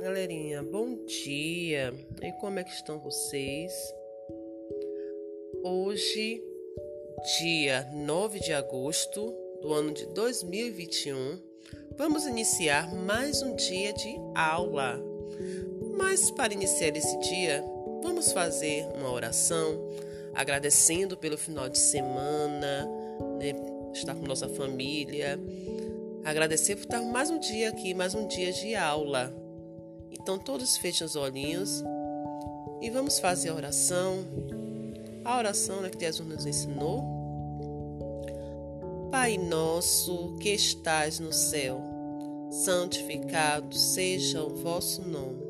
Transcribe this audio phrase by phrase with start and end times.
[0.00, 1.94] galerinha, bom dia!
[2.20, 3.72] E como é que estão vocês?
[5.62, 6.42] Hoje,
[7.38, 9.32] dia 9 de agosto
[9.62, 11.38] do ano de 2021,
[11.96, 15.00] vamos iniciar mais um dia de aula.
[15.96, 17.64] Mas para iniciar esse dia,
[18.02, 19.92] vamos fazer uma oração,
[20.34, 22.84] agradecendo pelo final de semana,
[23.38, 23.54] né,
[23.94, 25.38] estar com nossa família,
[26.26, 29.32] agradecer por estar mais um dia aqui, mais um dia de aula.
[30.10, 31.84] Então, todos fechem os olhinhos
[32.82, 34.24] e vamos fazer a oração.
[35.24, 37.14] A oração né, que Jesus nos ensinou.
[39.08, 41.80] Pai nosso que estás no céu,
[42.50, 45.46] santificado seja o vosso nome.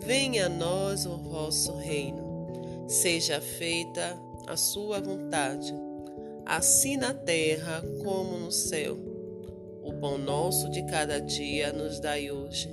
[0.00, 2.86] Venha a nós o vosso reino.
[2.86, 4.16] Seja feita
[4.46, 5.74] a sua vontade,
[6.44, 9.15] assim na terra como no céu.
[9.86, 12.68] O pão nosso de cada dia nos dai hoje.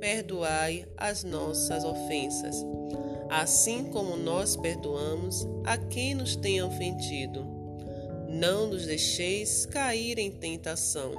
[0.00, 2.56] Perdoai as nossas ofensas,
[3.30, 7.46] assim como nós perdoamos a quem nos tem ofendido.
[8.28, 11.12] Não nos deixeis cair em tentação,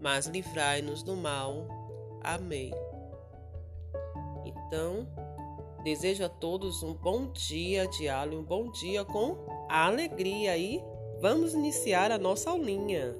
[0.00, 1.68] mas livrai-nos do mal.
[2.22, 2.72] Amém.
[4.46, 5.06] Então,
[5.84, 9.36] desejo a todos um bom dia de aula, um bom dia com
[9.68, 10.82] alegria e
[11.20, 13.14] vamos iniciar a nossa aulinha.